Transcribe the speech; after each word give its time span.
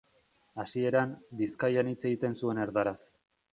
Hasieran, 0.63 1.13
Bizkaian 1.43 1.93
hitz 1.93 2.01
egiten 2.11 2.41
zuen 2.43 2.65
erdaraz. 2.67 2.99